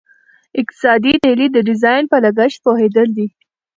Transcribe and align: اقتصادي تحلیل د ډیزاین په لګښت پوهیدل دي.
اقتصادي 0.61 1.11
تحلیل 1.23 1.51
د 1.53 1.59
ډیزاین 1.69 2.03
په 2.11 2.17
لګښت 2.23 2.59
پوهیدل 2.65 3.07
دي. 3.17 3.27